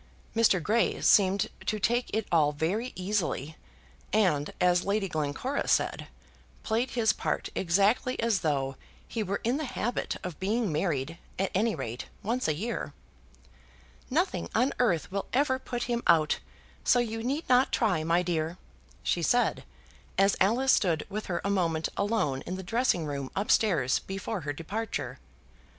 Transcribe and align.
Mr. 0.35 0.59
Grey 0.63 0.99
seemed 0.99 1.47
to 1.67 1.77
take 1.77 2.09
it 2.11 2.25
all 2.31 2.53
very 2.53 2.91
easily, 2.95 3.55
and, 4.11 4.51
as 4.59 4.83
Lady 4.83 5.07
Glencora 5.07 5.67
said, 5.67 6.07
played 6.63 6.89
his 6.89 7.13
part 7.13 7.49
exactly 7.53 8.19
as 8.19 8.39
though 8.39 8.77
he 9.07 9.21
were 9.21 9.39
in 9.43 9.57
the 9.57 9.65
habit 9.65 10.15
of 10.23 10.39
being 10.39 10.71
married, 10.71 11.19
at 11.37 11.51
any 11.53 11.75
rate, 11.75 12.07
once 12.23 12.47
a 12.47 12.55
year. 12.55 12.93
"Nothing 14.09 14.49
on 14.55 14.73
earth 14.79 15.11
will 15.11 15.27
ever 15.33 15.59
put 15.59 15.83
him 15.83 16.01
out, 16.07 16.39
so 16.83 16.97
you 16.97 17.21
need 17.21 17.47
not 17.47 17.71
try, 17.71 18.03
my 18.03 18.23
dear," 18.23 18.57
she 19.03 19.21
said, 19.21 19.63
as 20.17 20.35
Alice 20.41 20.71
stood 20.73 21.05
with 21.11 21.27
her 21.27 21.41
a 21.43 21.51
moment 21.51 21.89
alone 21.95 22.41
in 22.47 22.55
the 22.55 22.63
dressing 22.63 23.05
room 23.05 23.29
up 23.35 23.51
stairs 23.51 23.99
before 23.99 24.41
her 24.41 24.51
departure. 24.53 25.19